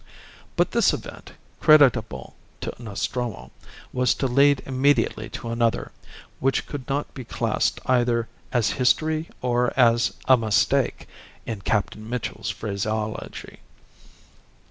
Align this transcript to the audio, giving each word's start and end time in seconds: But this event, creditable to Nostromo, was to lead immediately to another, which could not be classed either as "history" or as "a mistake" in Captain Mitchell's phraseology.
But 0.55 0.71
this 0.71 0.93
event, 0.93 1.33
creditable 1.59 2.35
to 2.61 2.73
Nostromo, 2.79 3.51
was 3.93 4.15
to 4.15 4.25
lead 4.25 4.63
immediately 4.65 5.29
to 5.29 5.51
another, 5.51 5.91
which 6.39 6.65
could 6.65 6.89
not 6.89 7.13
be 7.13 7.23
classed 7.23 7.79
either 7.85 8.27
as 8.51 8.71
"history" 8.81 9.29
or 9.43 9.71
as 9.77 10.15
"a 10.25 10.37
mistake" 10.37 11.07
in 11.45 11.61
Captain 11.61 12.09
Mitchell's 12.09 12.49
phraseology. 12.49 13.59